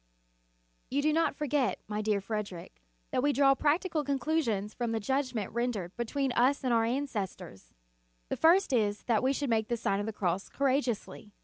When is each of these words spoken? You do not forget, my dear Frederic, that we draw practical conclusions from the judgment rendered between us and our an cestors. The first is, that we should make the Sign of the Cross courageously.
You 0.89 1.03
do 1.03 1.13
not 1.13 1.35
forget, 1.35 1.77
my 1.87 2.01
dear 2.01 2.19
Frederic, 2.21 2.81
that 3.11 3.21
we 3.21 3.31
draw 3.31 3.53
practical 3.53 4.03
conclusions 4.03 4.73
from 4.73 4.93
the 4.93 4.99
judgment 4.99 5.51
rendered 5.53 5.95
between 5.95 6.31
us 6.31 6.63
and 6.63 6.73
our 6.73 6.85
an 6.85 7.05
cestors. 7.05 7.69
The 8.29 8.35
first 8.37 8.73
is, 8.73 9.03
that 9.03 9.21
we 9.21 9.31
should 9.31 9.51
make 9.51 9.67
the 9.67 9.77
Sign 9.77 9.99
of 9.99 10.07
the 10.07 10.13
Cross 10.13 10.49
courageously. 10.49 11.33